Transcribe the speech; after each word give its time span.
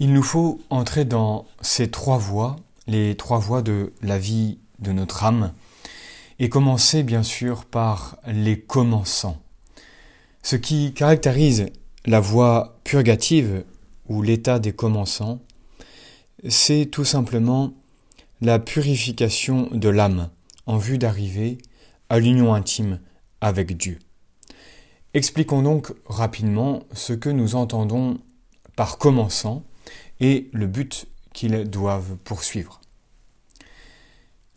Il 0.00 0.12
nous 0.12 0.22
faut 0.22 0.60
entrer 0.70 1.04
dans 1.04 1.46
ces 1.60 1.90
trois 1.90 2.18
voies, 2.18 2.56
les 2.86 3.16
trois 3.16 3.38
voies 3.38 3.62
de 3.62 3.92
la 4.02 4.18
vie 4.18 4.58
de 4.80 4.90
notre 4.90 5.22
âme, 5.22 5.52
et 6.40 6.48
commencer 6.48 7.04
bien 7.04 7.22
sûr 7.22 7.64
par 7.64 8.18
les 8.26 8.58
commençants. 8.58 9.40
Ce 10.42 10.56
qui 10.56 10.92
caractérise 10.92 11.66
la 12.06 12.20
voie 12.20 12.78
purgative 12.82 13.64
ou 14.08 14.20
l'état 14.20 14.58
des 14.58 14.72
commençants, 14.72 15.40
c'est 16.48 16.86
tout 16.86 17.04
simplement 17.04 17.72
la 18.40 18.58
purification 18.58 19.68
de 19.72 19.88
l'âme 19.88 20.28
en 20.66 20.76
vue 20.76 20.98
d'arriver 20.98 21.58
à 22.08 22.18
l'union 22.18 22.52
intime 22.52 23.00
avec 23.40 23.76
Dieu. 23.76 23.98
Expliquons 25.14 25.62
donc 25.62 25.92
rapidement 26.06 26.82
ce 26.92 27.12
que 27.12 27.30
nous 27.30 27.54
entendons 27.54 28.18
par 28.76 28.98
commençant 28.98 29.62
et 30.20 30.48
le 30.52 30.66
but 30.66 31.06
qu'ils 31.32 31.68
doivent 31.68 32.16
poursuivre. 32.16 32.80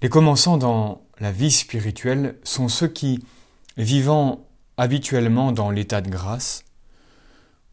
Les 0.02 0.10
commençants 0.10 0.58
dans 0.58 1.02
la 1.20 1.32
vie 1.32 1.52
spirituelle 1.52 2.36
sont 2.44 2.68
ceux 2.68 2.88
qui, 2.88 3.24
vivant 3.78 4.46
habituellement 4.78 5.52
dans 5.52 5.72
l'état 5.72 6.02
de 6.02 6.10
grâce, 6.10 6.64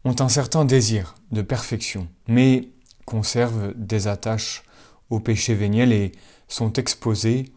ont 0.03 0.15
un 0.19 0.29
certain 0.29 0.65
désir 0.65 1.15
de 1.31 1.41
perfection, 1.41 2.07
mais 2.27 2.69
conservent 3.05 3.73
des 3.75 4.07
attaches 4.07 4.63
au 5.09 5.19
péché 5.19 5.53
véniel 5.53 5.93
et 5.93 6.11
sont 6.47 6.73
exposés 6.73 7.51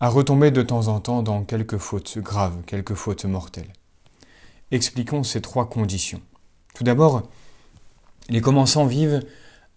à 0.00 0.08
retomber 0.08 0.50
de 0.50 0.62
temps 0.62 0.88
en 0.88 1.00
temps 1.00 1.22
dans 1.22 1.44
quelques 1.44 1.78
fautes 1.78 2.18
graves, 2.18 2.62
quelques 2.66 2.94
fautes 2.94 3.24
mortelles. 3.26 3.72
Expliquons 4.70 5.22
ces 5.22 5.40
trois 5.40 5.68
conditions. 5.68 6.22
Tout 6.74 6.84
d'abord, 6.84 7.28
les 8.28 8.40
commençants 8.40 8.86
vivent 8.86 9.22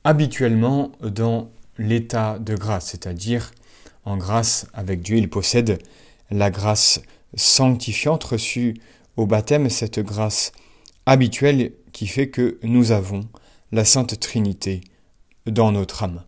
habituellement 0.03 0.91
dans 1.01 1.49
l'état 1.77 2.39
de 2.39 2.55
grâce, 2.55 2.87
c'est-à-dire 2.87 3.51
en 4.05 4.17
grâce 4.17 4.67
avec 4.73 5.01
Dieu. 5.01 5.17
Ils 5.17 5.29
possèdent 5.29 5.79
la 6.29 6.51
grâce 6.51 7.01
sanctifiante 7.35 8.23
reçue 8.23 8.75
au 9.17 9.25
baptême, 9.25 9.69
cette 9.69 9.99
grâce 9.99 10.51
habituelle 11.05 11.73
qui 11.91 12.07
fait 12.07 12.29
que 12.29 12.59
nous 12.63 12.91
avons 12.91 13.21
la 13.71 13.85
Sainte 13.85 14.19
Trinité 14.19 14.81
dans 15.45 15.71
notre 15.71 16.03
âme. 16.03 16.23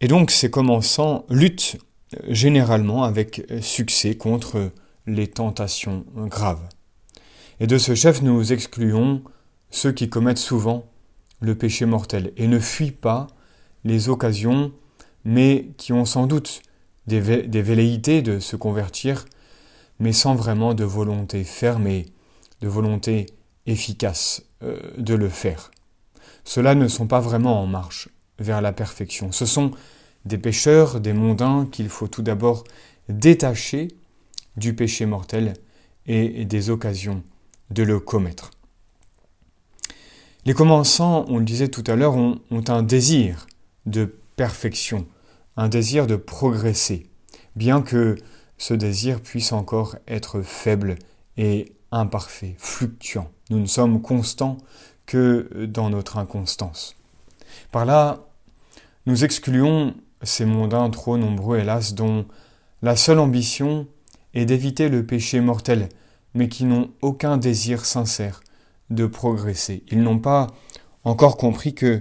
Et 0.00 0.08
donc 0.08 0.30
ces 0.30 0.50
commençants 0.50 1.24
luttent 1.28 1.76
généralement 2.28 3.04
avec 3.04 3.44
succès 3.60 4.16
contre 4.16 4.70
les 5.06 5.26
tentations 5.26 6.04
graves. 6.14 6.66
Et 7.60 7.66
de 7.66 7.78
ce 7.78 7.94
chef, 7.94 8.22
nous 8.22 8.52
excluons 8.52 9.22
ceux 9.70 9.92
qui 9.92 10.08
commettent 10.08 10.38
souvent 10.38 10.86
le 11.40 11.54
péché 11.54 11.86
mortel 11.86 12.32
et 12.36 12.46
ne 12.46 12.58
fuient 12.58 12.90
pas 12.90 13.28
les 13.84 14.08
occasions, 14.08 14.72
mais 15.24 15.68
qui 15.76 15.92
ont 15.92 16.04
sans 16.04 16.26
doute 16.26 16.62
des, 17.06 17.20
velléités 17.20 18.22
de 18.22 18.38
se 18.38 18.56
convertir, 18.56 19.24
mais 19.98 20.12
sans 20.12 20.34
vraiment 20.34 20.74
de 20.74 20.84
volonté 20.84 21.44
ferme 21.44 21.86
et 21.86 22.06
de 22.60 22.68
volonté 22.68 23.26
efficace 23.66 24.42
euh, 24.62 24.78
de 24.98 25.14
le 25.14 25.28
faire. 25.28 25.70
Ceux-là 26.44 26.74
ne 26.74 26.88
sont 26.88 27.06
pas 27.06 27.20
vraiment 27.20 27.62
en 27.62 27.66
marche 27.66 28.08
vers 28.38 28.60
la 28.60 28.72
perfection. 28.72 29.32
Ce 29.32 29.46
sont 29.46 29.72
des 30.24 30.38
pécheurs, 30.38 31.00
des 31.00 31.12
mondains 31.12 31.66
qu'il 31.70 31.88
faut 31.88 32.08
tout 32.08 32.22
d'abord 32.22 32.64
détacher 33.08 33.88
du 34.56 34.74
péché 34.74 35.06
mortel 35.06 35.54
et 36.06 36.44
des 36.44 36.70
occasions 36.70 37.22
de 37.70 37.82
le 37.82 38.00
commettre. 38.00 38.50
Les 40.48 40.54
commençants, 40.54 41.26
on 41.28 41.36
le 41.36 41.44
disait 41.44 41.68
tout 41.68 41.84
à 41.86 41.94
l'heure, 41.94 42.16
ont, 42.16 42.40
un 42.68 42.82
désir 42.82 43.46
de 43.84 44.06
perfection, 44.34 45.06
un 45.58 45.68
désir 45.68 46.06
de 46.06 46.16
progresser, 46.16 47.10
bien 47.54 47.82
que 47.82 48.16
ce 48.56 48.72
désir 48.72 49.20
puisse 49.20 49.52
encore 49.52 49.96
être 50.08 50.40
faible 50.40 50.94
et 51.36 51.74
imparfait, 51.92 52.54
fluctuant. 52.56 53.30
Nous 53.50 53.58
ne 53.58 53.66
sommes 53.66 54.00
constants 54.00 54.56
que 55.04 55.66
dans 55.66 55.90
notre 55.90 56.16
inconstance. 56.16 56.96
Par 57.70 57.84
là, 57.84 58.20
nous 59.04 59.24
excluons 59.24 59.92
ces 60.22 60.46
mondains 60.46 60.88
trop 60.88 61.18
nombreux, 61.18 61.58
hélas, 61.58 61.92
dont 61.92 62.24
la 62.80 62.96
seule 62.96 63.18
ambition 63.18 63.86
est 64.32 64.46
d'éviter 64.46 64.88
le 64.88 65.04
péché 65.04 65.42
mortel, 65.42 65.90
mais 66.32 66.48
qui 66.48 66.64
n'ont 66.64 66.88
aucun 67.02 67.36
désir 67.36 67.84
sincère 67.84 68.40
de 68.90 69.06
progresser. 69.06 69.84
Ils 69.90 70.02
n'ont 70.02 70.18
pas 70.18 70.48
encore 71.04 71.36
compris 71.36 71.74
que 71.74 72.00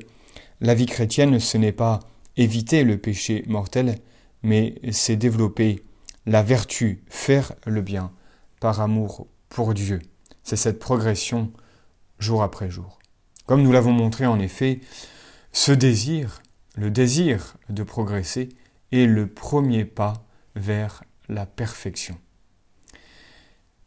la 0.62 0.74
vie 0.74 0.86
chrétienne, 0.86 1.40
ce 1.40 1.58
n'est 1.58 1.72
pas 1.72 2.00
éviter 2.36 2.84
le 2.84 2.98
péché 2.98 3.44
mortel, 3.48 3.96
mais 4.44 4.76
c'est 4.92 5.16
développer 5.16 5.84
la 6.26 6.44
vertu, 6.44 7.04
faire 7.08 7.54
le 7.66 7.82
bien, 7.82 8.12
par 8.60 8.82
amour 8.82 9.28
pour 9.50 9.74
Dieu. 9.74 10.02
C'est 10.44 10.56
cette 10.56 10.80
progression 10.80 11.52
jour 12.20 12.44
après 12.44 12.70
jour. 12.70 13.00
Comme 13.46 13.62
nous 13.62 13.72
l'avons 13.72 13.94
montré 13.94 14.26
en 14.26 14.40
effet, 14.40 14.82
ce 15.52 15.72
désir, 15.72 16.42
le 16.76 16.92
désir 16.92 17.56
de 17.70 17.84
progresser, 17.84 18.50
est 18.92 19.06
le 19.06 19.28
premier 19.28 19.86
pas 19.86 20.26
vers 20.56 21.04
la 21.30 21.46
perfection. 21.46 22.18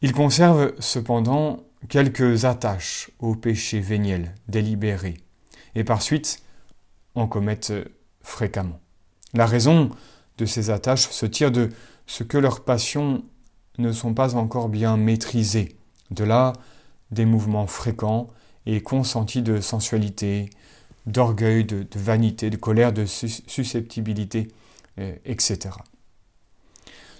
Il 0.02 0.12
conserve 0.12 0.72
cependant 0.78 1.64
quelques 1.88 2.44
attaches 2.44 3.10
au 3.18 3.34
péché 3.34 3.80
véniel 3.80 4.34
délibéré, 4.48 5.16
et 5.74 5.84
par 5.84 6.02
suite 6.02 6.42
en 7.14 7.26
commettent 7.26 7.72
fréquemment. 8.22 8.80
La 9.34 9.46
raison 9.46 9.90
de 10.38 10.46
ces 10.46 10.70
attaches 10.70 11.08
se 11.08 11.26
tire 11.26 11.50
de 11.50 11.70
ce 12.06 12.24
que 12.24 12.38
leurs 12.38 12.64
passions 12.64 13.24
ne 13.78 13.92
sont 13.92 14.14
pas 14.14 14.34
encore 14.34 14.68
bien 14.68 14.96
maîtrisées. 14.96 15.76
De 16.10 16.24
là, 16.24 16.52
des 17.10 17.24
mouvements 17.24 17.66
fréquents 17.66 18.28
et 18.66 18.82
consentis 18.82 19.42
de 19.42 19.60
sensualité, 19.60 20.50
d'orgueil, 21.06 21.64
de, 21.64 21.86
vanité, 21.94 22.50
de 22.50 22.56
colère, 22.56 22.92
de 22.92 23.04
susceptibilité, 23.06 24.48
euh, 24.98 25.14
etc. 25.24 25.70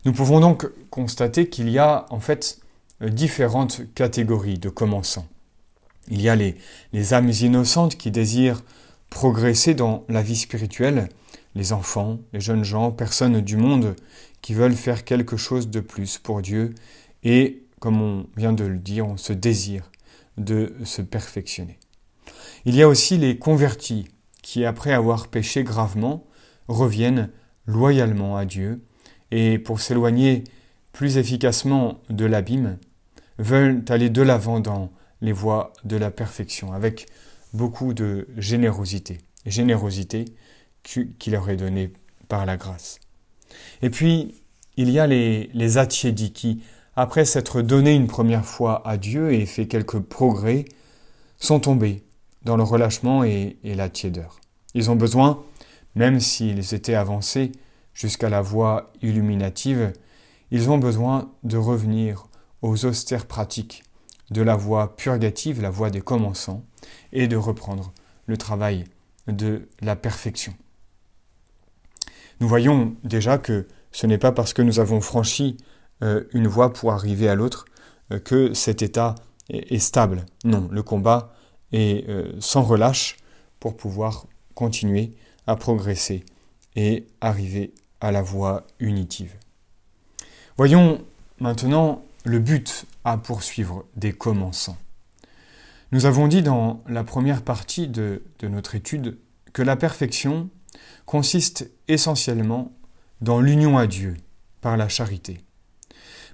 Nous 0.05 0.13
pouvons 0.13 0.41
donc 0.41 0.69
constater 0.91 1.49
qu'il 1.49 1.69
y 1.69 1.79
a 1.79 2.07
en 2.11 2.21
fait 2.21 2.61
différentes 3.01 3.83
catégories 3.95 4.59
de 4.59 4.69
commençants. 4.69 5.29
Il 6.09 6.21
y 6.21 6.29
a 6.29 6.37
les, 6.37 6.57
les 6.93 7.15
âmes 7.15 7.31
innocentes 7.31 7.97
qui 7.97 8.11
désirent 8.11 8.63
progresser 9.11 9.75
dans 9.75 10.05
la 10.09 10.23
vie 10.23 10.37
spirituelle, 10.37 11.09
les 11.55 11.73
enfants, 11.73 12.19
les 12.33 12.41
jeunes 12.41 12.65
gens, 12.65 12.93
personnes 12.93 13.41
du 13.41 13.57
monde 13.57 13.97
qui 14.41 14.55
veulent 14.55 14.75
faire 14.75 15.05
quelque 15.05 15.37
chose 15.37 15.69
de 15.69 15.81
plus 15.81 16.19
pour 16.19 16.43
Dieu 16.43 16.75
et, 17.23 17.63
comme 17.81 18.01
on 18.01 18.27
vient 18.37 18.53
de 18.53 18.65
le 18.65 18.79
dire, 18.79 19.07
on 19.07 19.17
se 19.17 19.33
désire 19.33 19.91
de 20.39 20.75
se 20.85 21.03
perfectionner. 21.03 21.79
Il 22.65 22.75
y 22.75 22.83
a 22.83 22.89
aussi 22.89 23.19
les 23.19 23.39
convertis 23.39 24.09
qui, 24.43 24.65
après 24.65 24.93
avoir 24.93 25.29
péché 25.29 25.65
gravement, 25.65 26.25
reviennent 26.69 27.31
loyalement 27.67 28.37
à 28.37 28.45
Dieu 28.45 28.83
et 29.31 29.59
pour 29.59 29.81
s'éloigner 29.81 30.45
plus 30.93 31.19
efficacement 31.19 32.01
de 32.09 32.25
l'abîme, 32.25 32.79
veulent 33.41 33.85
aller 33.89 34.11
de 34.11 34.23
l'avant 34.23 34.61
dans 34.61 34.91
les 35.21 35.33
voies 35.33 35.73
de 35.85 35.97
la 35.97 36.11
perfection, 36.11 36.73
avec 36.73 37.07
beaucoup 37.53 37.95
de 37.95 38.29
générosité, 38.37 39.19
générosité 39.47 40.27
qui 40.83 41.31
leur 41.31 41.49
est 41.51 41.57
donnée 41.57 41.93
par 42.29 42.47
la 42.47 42.57
grâce. 42.57 43.01
Et 43.83 43.91
puis, 43.91 44.35
il 44.77 44.91
y 44.91 44.99
a 44.99 45.07
les, 45.07 45.51
les 45.53 45.79
attiédis 45.79 46.33
qui, 46.33 46.63
après 46.97 47.25
s'être 47.25 47.61
donnés 47.63 47.95
une 47.95 48.07
première 48.07 48.45
fois 48.45 48.87
à 48.87 48.97
Dieu 48.97 49.33
et 49.33 49.45
fait 49.47 49.67
quelques 49.67 50.01
progrès, 50.01 50.65
sont 51.39 51.61
tombés 51.61 52.05
dans 52.45 52.57
le 52.57 52.63
relâchement 52.63 53.25
et, 53.25 53.59
et 53.65 53.75
la 53.75 53.89
tiédeur. 53.89 54.41
Ils 54.75 54.91
ont 54.91 54.97
besoin, 54.97 55.43
même 55.95 56.21
s'ils 56.21 56.75
étaient 56.75 56.95
avancés 56.95 57.53
jusqu'à 57.93 58.29
la 58.29 58.41
voie 58.41 58.93
illuminative, 59.03 59.93
ils 60.51 60.71
ont 60.71 60.79
besoin 60.79 61.31
de 61.43 61.57
revenir 61.57 62.30
aux 62.63 62.85
austères 62.85 63.27
pratiques 63.27 63.83
de 64.31 64.43
la 64.43 64.57
voie 64.57 64.97
purgative, 64.97 65.61
la 65.61 65.71
voie 65.71 65.91
des 65.91 66.01
commençants, 66.01 66.65
et 67.13 67.29
de 67.29 67.37
reprendre 67.37 67.93
le 68.27 68.37
travail 68.37 68.85
de 69.27 69.69
la 69.81 69.97
perfection. 69.97 70.55
Nous 72.41 72.49
voyons 72.49 72.97
déjà 73.05 73.39
que 73.39 73.67
ce 73.93 74.07
n'est 74.07 74.19
pas 74.19 74.33
parce 74.33 74.53
que 74.53 74.63
nous 74.63 74.81
avons 74.81 75.01
franchi 75.01 75.57
euh, 76.03 76.25
une 76.33 76.47
voie 76.47 76.73
pour 76.73 76.93
arriver 76.93 77.29
à 77.29 77.35
l'autre 77.35 77.67
euh, 78.13 78.19
que 78.19 78.55
cet 78.55 78.83
état 78.83 79.15
est, 79.51 79.79
stable. 79.79 80.25
Non, 80.45 80.69
le 80.71 80.83
combat 80.83 81.35
est 81.73 82.09
euh, 82.09 82.33
sans 82.39 82.63
relâche 82.63 83.17
pour 83.59 83.77
pouvoir 83.77 84.27
continuer 84.55 85.13
à 85.47 85.57
progresser 85.57 86.25
et 86.77 87.07
arriver 87.21 87.75
à 88.01 88.13
la 88.13 88.23
voie 88.23 88.67
unitive. 88.79 89.35
Voyons 90.57 91.05
maintenant 91.41 92.03
le 92.25 92.39
but 92.39 92.87
à 93.05 93.17
poursuivre 93.17 93.87
des 93.97 94.13
commençants. 94.13 94.79
Nous 95.93 96.07
avons 96.07 96.29
dit 96.29 96.43
dans 96.43 96.85
la 96.87 97.03
première 97.03 97.43
partie 97.43 97.89
de, 97.89 98.23
notre 98.43 98.75
étude 98.75 99.19
que 99.53 99.63
la 99.63 99.77
perfection 99.77 100.51
consiste 101.05 101.71
essentiellement 101.89 102.73
dans 103.21 103.41
l'union 103.41 103.77
à 103.77 103.87
Dieu 103.87 104.17
par 104.61 104.77
la 104.77 104.89
charité. 104.89 105.41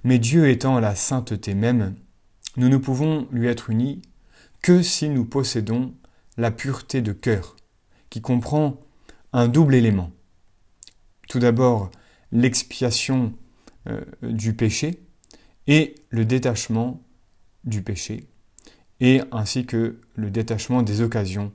Mais 0.03 0.19
Dieu 0.19 0.49
étant 0.49 0.79
la 0.79 0.95
sainteté 0.95 1.55
même, 1.55 1.95
nous 2.55 2.69
ne 2.69 2.77
pouvons 2.77 3.27
lui 3.31 3.47
être 3.47 3.69
unis 3.69 4.01
que 4.61 4.81
si 4.81 5.09
nous 5.09 5.25
possédons 5.25 5.93
la 6.37 6.51
pureté 6.51 7.01
de 7.01 7.13
cœur, 7.13 7.55
qui 8.09 8.21
comprend 8.21 8.79
un 9.33 9.47
double 9.47 9.75
élément. 9.75 10.11
Tout 11.29 11.39
d'abord, 11.39 11.89
l'expiation 12.31 13.33
euh, 13.87 14.01
du 14.21 14.53
péché 14.53 15.06
et 15.67 15.95
le 16.09 16.25
détachement 16.25 17.01
du 17.63 17.81
péché, 17.81 18.27
et 18.99 19.21
ainsi 19.31 19.65
que 19.65 19.99
le 20.15 20.31
détachement 20.31 20.81
des 20.81 21.01
occasions 21.01 21.51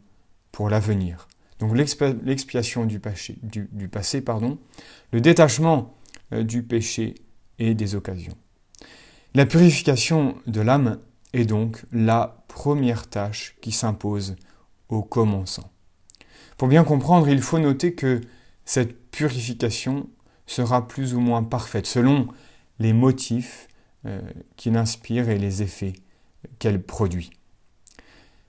pour 0.53 0.69
l'avenir. 0.69 1.29
Donc 1.59 1.77
l'expiation 1.77 2.85
du, 2.85 2.99
passé, 2.99 4.21
pardon, 4.21 4.59
le 5.13 5.21
détachement 5.21 5.95
euh, 6.33 6.43
du 6.43 6.63
péché 6.63 7.15
et 7.59 7.75
des 7.75 7.95
occasions. 7.95 8.37
La 9.35 9.47
purification 9.47 10.37
de 10.47 10.61
l'âme 10.61 10.99
est 11.33 11.45
donc 11.45 11.85
la 11.93 12.45
première 12.49 13.09
tâche 13.09 13.57
qui 13.61 13.73
s'impose 13.73 14.37
au 14.89 15.03
commençant. 15.03 15.71
Pour 16.59 16.69
bien 16.69 16.85
comprendre, 16.85 17.29
il 17.29 17.41
faut 17.41 17.59
noter 17.59 17.95
que 17.95 18.21
cette 18.65 19.11
purification 19.11 20.09
sera 20.47 20.87
plus 20.87 21.15
ou 21.15 21.21
moins 21.21 21.43
parfaite 21.43 21.87
selon 21.87 22.29
les 22.79 22.93
motifs 22.93 23.69
euh, 24.07 24.21
qui 24.57 24.71
l'inspirent 24.71 25.29
et 25.29 25.39
les 25.39 25.63
effets 25.63 25.93
qu'elle 26.59 26.83
produit. 26.83 27.31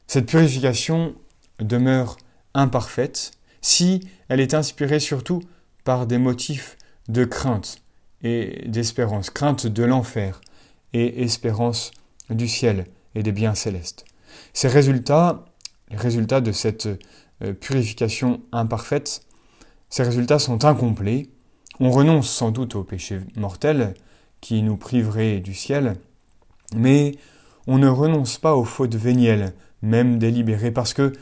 Cette 0.08 0.26
purification 0.26 1.16
demeure 1.60 2.18
imparfaite 2.54 3.32
si 3.62 4.08
elle 4.30 4.40
est 4.40 4.54
inspirée 4.54 5.00
surtout 5.00 5.42
par 5.84 6.08
des 6.08 6.18
motifs 6.18 6.78
de 7.08 7.26
crainte 7.26 7.82
et 8.22 8.68
d'espérance, 8.68 9.30
crainte 9.30 9.68
de 9.68 9.84
l'enfer 9.84 10.42
et 10.94 11.24
espérance 11.24 11.92
du 12.30 12.48
ciel 12.48 12.86
et 13.16 13.24
des 13.24 13.32
biens 13.32 13.56
célestes. 13.56 14.06
Ces 14.54 14.68
résultats, 14.68 15.46
les 15.90 15.98
résultats 15.98 16.42
de 16.42 16.52
cette 16.52 16.88
euh, 17.42 17.54
purification 17.54 18.42
imparfaite, 18.52 19.22
ces 19.90 20.04
résultats 20.04 20.40
sont 20.40 20.66
incomplets. 20.66 21.30
On 21.80 21.92
renonce 21.92 22.30
sans 22.30 22.52
doute 22.52 22.76
au 22.76 22.84
péché 22.84 23.20
mortel 23.36 23.94
qui 24.44 24.62
nous 24.62 24.76
priverait 24.76 25.40
du 25.40 25.54
ciel, 25.54 25.96
mais 26.76 27.14
on 27.66 27.78
ne 27.78 27.88
renonce 27.88 28.38
pas 28.38 28.56
aux 28.58 28.66
fautes 28.66 28.94
vénielles, 28.94 29.54
même 29.82 30.20
délibérées, 30.20 30.72
parce 30.72 30.94
que 30.94 31.14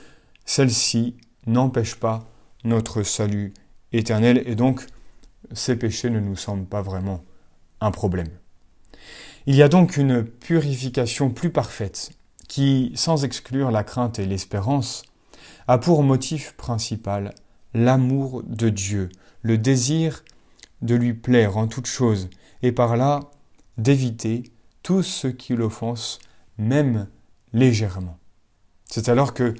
celles-ci 0.43 1.17
n'empêchent 1.45 1.99
pas 1.99 2.27
notre 2.63 3.03
salut 3.03 3.53
éternel, 3.93 4.41
et 4.47 4.55
donc 4.55 4.87
ces 5.53 5.75
péchés 5.75 6.09
ne 6.09 6.19
nous 6.19 6.35
semblent 6.35 6.65
pas 6.65 6.81
vraiment 6.81 7.23
un 7.79 7.91
problème. 7.91 8.29
Il 9.45 9.55
y 9.55 9.61
a 9.61 9.69
donc 9.69 9.97
une 9.97 10.23
purification 10.23 11.29
plus 11.29 11.51
parfaite 11.51 12.13
qui, 12.47 12.91
sans 12.95 13.23
exclure 13.23 13.69
la 13.69 13.83
crainte 13.83 14.17
et 14.17 14.25
l'espérance, 14.25 15.03
a 15.67 15.77
pour 15.77 16.01
motif 16.01 16.53
principal 16.53 17.35
l'amour 17.75 18.41
de 18.47 18.69
Dieu, 18.69 19.09
le 19.43 19.59
désir 19.59 20.23
de 20.81 20.95
lui 20.95 21.13
plaire 21.13 21.57
en 21.57 21.67
toute 21.67 21.85
chose, 21.85 22.27
et 22.61 22.71
par 22.71 22.97
là 22.97 23.19
d'éviter 23.77 24.43
tout 24.83 25.03
ce 25.03 25.27
qui 25.27 25.55
l'offense, 25.55 26.19
même 26.57 27.07
légèrement. 27.53 28.17
C'est 28.85 29.09
alors 29.09 29.33
que 29.33 29.53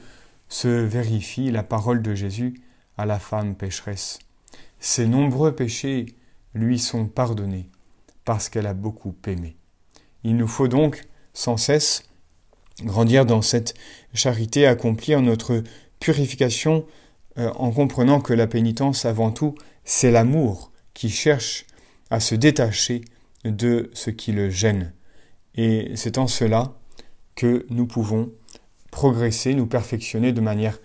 se 0.49 0.67
vérifie 0.67 1.51
la 1.51 1.63
parole 1.63 2.01
de 2.01 2.13
Jésus 2.13 2.61
à 2.97 3.05
la 3.05 3.19
femme 3.19 3.55
pécheresse. 3.55 4.19
Ses 4.79 5.07
nombreux 5.07 5.55
péchés 5.55 6.07
lui 6.53 6.79
sont 6.79 7.07
pardonnés 7.07 7.69
parce 8.25 8.49
qu'elle 8.49 8.67
a 8.67 8.73
beaucoup 8.73 9.15
aimé. 9.27 9.55
Il 10.23 10.35
nous 10.35 10.47
faut 10.47 10.67
donc 10.67 11.07
sans 11.33 11.57
cesse 11.57 12.03
grandir 12.83 13.25
dans 13.25 13.41
cette 13.41 13.73
charité, 14.13 14.65
accomplir 14.65 15.21
notre 15.21 15.63
purification 15.99 16.85
euh, 17.37 17.51
en 17.55 17.71
comprenant 17.71 18.19
que 18.19 18.33
la 18.33 18.47
pénitence 18.47 19.05
avant 19.05 19.31
tout, 19.31 19.55
c'est 19.85 20.11
l'amour 20.11 20.71
qui 20.93 21.09
cherche 21.09 21.65
à 22.11 22.19
se 22.19 22.35
détacher 22.35 23.01
de 23.43 23.89
ce 23.93 24.11
qui 24.11 24.31
le 24.33 24.49
gêne. 24.49 24.93
Et 25.55 25.93
c'est 25.95 26.17
en 26.17 26.27
cela 26.27 26.73
que 27.35 27.65
nous 27.69 27.87
pouvons 27.87 28.31
progresser, 28.91 29.55
nous 29.55 29.65
perfectionner 29.65 30.33
de 30.33 30.41
manière 30.41 30.79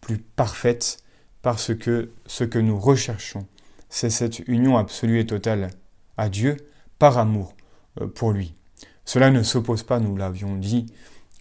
plus 0.00 0.18
parfaite, 0.18 0.98
parce 1.42 1.74
que 1.74 2.12
ce 2.26 2.44
que 2.44 2.58
nous 2.58 2.78
recherchons, 2.78 3.46
c'est 3.90 4.10
cette 4.10 4.38
union 4.48 4.78
absolue 4.78 5.18
et 5.18 5.26
totale 5.26 5.70
à 6.16 6.28
Dieu 6.28 6.56
par 6.98 7.18
amour 7.18 7.54
euh, 8.00 8.06
pour 8.06 8.32
lui. 8.32 8.54
Cela 9.04 9.30
ne 9.30 9.42
s'oppose 9.42 9.82
pas, 9.82 9.98
nous 9.98 10.16
l'avions 10.16 10.56
dit 10.56 10.86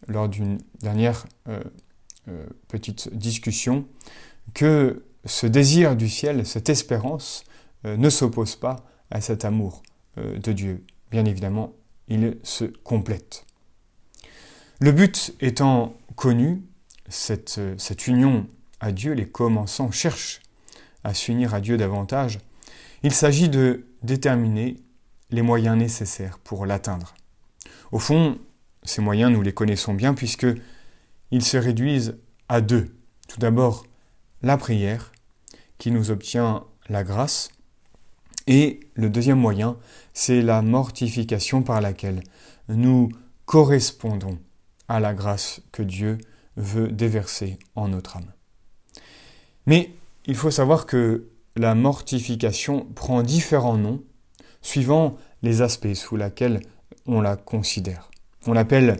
lors 0.08 0.30
d'une 0.30 0.58
dernière 0.82 1.26
euh, 1.48 1.60
euh, 2.30 2.46
petite 2.68 3.14
discussion, 3.16 3.86
que 4.54 5.04
ce 5.26 5.46
désir 5.46 5.96
du 5.96 6.10
ciel, 6.10 6.46
cette 6.46 6.70
espérance, 6.70 7.44
ne 7.84 8.10
s'oppose 8.10 8.56
pas 8.56 8.78
à 9.12 9.22
cet 9.22 9.46
amour 9.46 9.84
de 10.18 10.52
Dieu. 10.52 10.84
Bien 11.12 11.26
évidemment, 11.26 11.74
il 12.08 12.38
se 12.44 12.66
complète. 12.66 13.46
Le 14.80 14.92
but 14.92 15.36
étant 15.42 15.96
connu, 16.16 16.64
cette, 17.10 17.60
cette 17.78 18.08
union 18.08 18.48
à 18.80 18.92
Dieu, 18.92 19.14
les 19.14 19.28
commençants 19.28 19.92
cherchent 19.92 20.42
à 21.04 21.14
s'unir 21.14 21.54
à 21.54 21.62
Dieu 21.62 21.78
davantage, 21.78 22.40
il 23.04 23.14
s'agit 23.14 23.50
de 23.50 23.86
déterminer 24.04 24.78
les 25.30 25.42
moyens 25.42 25.78
nécessaires 25.78 26.40
pour 26.40 26.66
l'atteindre. 26.66 27.16
Au 27.92 28.00
fond, 28.00 28.40
ces 28.84 29.02
moyens, 29.02 29.32
nous 29.32 29.42
les 29.42 29.54
connaissons 29.54 29.94
bien 29.94 30.14
puisque 30.14 30.48
ils 31.32 31.44
se 31.44 31.58
réduisent 31.58 32.18
à 32.50 32.62
deux. 32.62 32.96
Tout 33.28 33.40
d'abord, 33.40 33.86
la 34.42 34.58
prière, 34.58 35.12
qui 35.78 35.92
nous 35.92 36.12
obtient 36.12 36.64
la 36.90 37.04
grâce, 37.04 37.50
et 38.48 38.80
le 38.96 39.10
deuxième 39.10 39.40
moyen, 39.40 39.78
c'est 40.14 40.42
la 40.42 40.62
mortification 40.62 41.62
par 41.62 41.82
laquelle 41.82 42.22
nous 42.70 43.10
correspondons 43.46 44.40
à 44.88 45.00
la 45.00 45.14
grâce 45.14 45.62
que 45.72 45.84
Dieu 45.84 46.18
veut 46.56 46.88
déverser 46.88 47.60
en 47.76 47.90
notre 47.90 48.18
âme. 48.18 48.32
Mais 49.66 49.92
il 50.26 50.36
faut 50.36 50.52
savoir 50.52 50.86
que 50.86 51.28
la 51.56 51.76
mortification 51.76 52.86
prend 52.96 53.22
différents 53.22 53.78
noms 53.78 54.02
suivant 54.62 55.18
les 55.44 55.62
aspects 55.62 55.94
sous 55.94 56.16
lesquels 56.16 56.62
on 57.06 57.22
la 57.22 57.36
considère. 57.36 58.10
On 58.48 58.54
l'appelle 58.54 58.98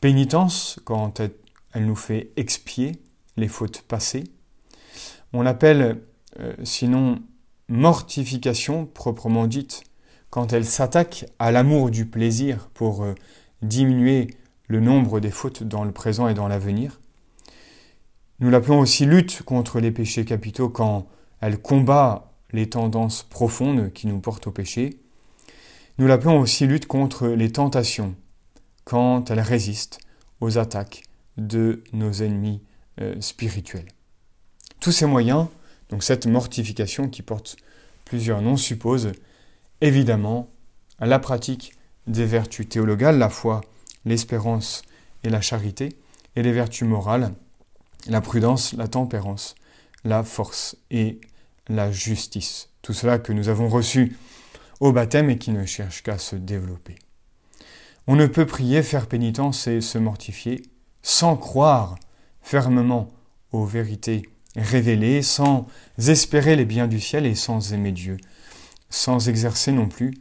pénitence 0.00 0.78
quand 0.84 1.20
elle 1.20 1.86
nous 1.86 1.96
fait 1.96 2.30
expier 2.36 2.92
les 3.36 3.48
fautes 3.48 3.82
passées. 3.82 4.24
On 5.32 5.42
l'appelle 5.42 6.02
euh, 6.38 6.54
sinon 6.62 7.20
mortification 7.68 8.86
proprement 8.86 9.46
dite 9.46 9.84
quand 10.30 10.52
elle 10.52 10.66
s'attaque 10.66 11.26
à 11.38 11.52
l'amour 11.52 11.90
du 11.90 12.06
plaisir 12.06 12.68
pour 12.74 13.04
euh, 13.04 13.14
diminuer 13.62 14.28
le 14.66 14.80
nombre 14.80 15.20
des 15.20 15.30
fautes 15.30 15.62
dans 15.62 15.84
le 15.84 15.92
présent 15.92 16.28
et 16.28 16.34
dans 16.34 16.48
l'avenir. 16.48 17.00
Nous 18.40 18.50
l'appelons 18.50 18.80
aussi 18.80 19.06
lutte 19.06 19.42
contre 19.42 19.80
les 19.80 19.90
péchés 19.90 20.24
capitaux 20.24 20.68
quand 20.68 21.06
elle 21.40 21.58
combat 21.58 22.32
les 22.52 22.68
tendances 22.68 23.22
profondes 23.22 23.92
qui 23.92 24.06
nous 24.06 24.18
portent 24.18 24.46
au 24.46 24.50
péché. 24.50 24.98
Nous 25.98 26.06
l'appelons 26.06 26.40
aussi 26.40 26.66
lutte 26.66 26.86
contre 26.86 27.28
les 27.28 27.52
tentations, 27.52 28.14
quand 28.84 29.30
elle 29.30 29.40
résiste 29.40 30.00
aux 30.40 30.58
attaques 30.58 31.02
de 31.36 31.82
nos 31.92 32.12
ennemis 32.12 32.60
euh, 33.00 33.20
spirituels. 33.20 33.88
Tous 34.80 34.92
ces 34.92 35.06
moyens, 35.06 35.46
donc 35.94 36.02
cette 36.02 36.26
mortification 36.26 37.08
qui 37.08 37.22
porte 37.22 37.54
plusieurs 38.04 38.42
noms, 38.42 38.56
suppose 38.56 39.12
évidemment 39.80 40.50
la 40.98 41.20
pratique 41.20 41.72
des 42.08 42.24
vertus 42.26 42.68
théologales, 42.68 43.16
la 43.16 43.28
foi, 43.28 43.60
l'espérance 44.04 44.82
et 45.22 45.30
la 45.30 45.40
charité, 45.40 45.90
et 46.34 46.42
les 46.42 46.50
vertus 46.50 46.88
morales, 46.88 47.32
la 48.08 48.20
prudence, 48.20 48.72
la 48.72 48.88
tempérance, 48.88 49.54
la 50.02 50.24
force 50.24 50.74
et 50.90 51.20
la 51.68 51.92
justice. 51.92 52.70
Tout 52.82 52.92
cela 52.92 53.20
que 53.20 53.32
nous 53.32 53.48
avons 53.48 53.68
reçu 53.68 54.16
au 54.80 54.90
baptême 54.90 55.30
et 55.30 55.38
qui 55.38 55.52
ne 55.52 55.64
cherche 55.64 56.02
qu'à 56.02 56.18
se 56.18 56.34
développer. 56.34 56.96
On 58.08 58.16
ne 58.16 58.26
peut 58.26 58.46
prier, 58.46 58.82
faire 58.82 59.06
pénitence 59.06 59.68
et 59.68 59.80
se 59.80 59.98
mortifier 59.98 60.60
sans 61.02 61.36
croire 61.36 61.94
fermement 62.42 63.12
aux 63.52 63.64
vérités 63.64 64.28
révélées, 64.56 65.22
sans 65.22 65.66
espérer 65.98 66.56
les 66.56 66.64
biens 66.64 66.86
du 66.86 67.00
ciel 67.00 67.26
et 67.26 67.34
sans 67.34 67.72
aimer 67.72 67.92
Dieu, 67.92 68.16
sans 68.90 69.28
exercer 69.28 69.72
non 69.72 69.88
plus 69.88 70.14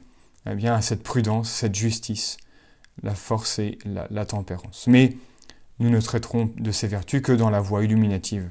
eh 0.49 0.55
bien, 0.55 0.81
cette 0.81 1.03
prudence, 1.03 1.49
cette 1.49 1.75
justice, 1.75 2.37
la 3.01 3.15
force 3.15 3.59
et 3.59 3.77
la, 3.85 4.25
tempérance. 4.25 4.85
Mais 4.87 5.15
nous 5.79 5.89
ne 5.89 6.01
traiterons 6.01 6.51
de 6.57 6.71
ces 6.71 6.87
vertus 6.87 7.21
que 7.21 7.31
dans 7.31 7.49
la 7.49 7.61
voie 7.61 7.83
illuminative, 7.83 8.49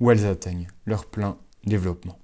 où 0.00 0.10
elles 0.10 0.26
atteignent 0.26 0.68
leur 0.86 1.06
plein 1.06 1.36
développement. 1.64 2.18